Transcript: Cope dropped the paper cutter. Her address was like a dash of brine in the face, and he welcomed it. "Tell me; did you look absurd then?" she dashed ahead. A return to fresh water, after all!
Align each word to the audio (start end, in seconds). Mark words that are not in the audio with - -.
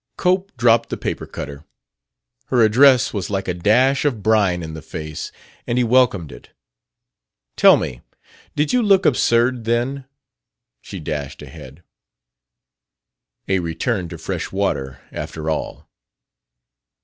Cope 0.17 0.51
dropped 0.57 0.89
the 0.89 0.97
paper 0.97 1.27
cutter. 1.27 1.63
Her 2.47 2.63
address 2.63 3.13
was 3.13 3.29
like 3.29 3.47
a 3.47 3.53
dash 3.53 4.03
of 4.03 4.23
brine 4.23 4.63
in 4.63 4.73
the 4.73 4.81
face, 4.81 5.31
and 5.67 5.77
he 5.77 5.83
welcomed 5.83 6.31
it. 6.31 6.49
"Tell 7.55 7.77
me; 7.77 8.01
did 8.55 8.73
you 8.73 8.81
look 8.81 9.05
absurd 9.05 9.63
then?" 9.65 10.05
she 10.81 10.99
dashed 10.99 11.43
ahead. 11.43 11.83
A 13.47 13.59
return 13.59 14.09
to 14.09 14.17
fresh 14.17 14.51
water, 14.51 14.99
after 15.11 15.51
all! 15.51 15.87